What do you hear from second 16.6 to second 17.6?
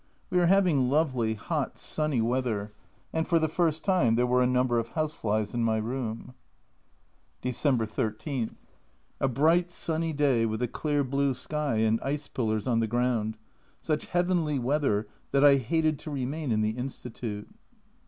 the Institute.